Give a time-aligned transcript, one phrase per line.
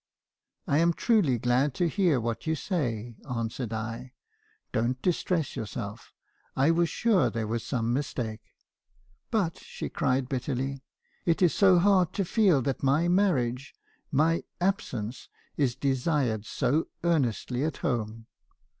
[0.67, 4.13] "'I am truly glad to hear what you say,' answered I.
[4.71, 6.11] 'Don't distress yourself.
[6.55, 8.41] I was sure there was some mistake.'
[9.29, 10.81] "But she cried bitterly."
[11.27, 13.75] 'It is so hard to feel that my marriage—
[14.11, 18.25] my absence— is desired so earnestly at home.